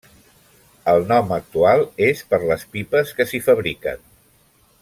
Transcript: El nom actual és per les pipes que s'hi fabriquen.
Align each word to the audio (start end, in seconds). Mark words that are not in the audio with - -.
El 0.93 1.05
nom 1.11 1.29
actual 1.37 1.85
és 2.07 2.25
per 2.31 2.41
les 2.53 2.67
pipes 2.77 3.15
que 3.19 3.31
s'hi 3.33 3.45
fabriquen. 3.51 4.07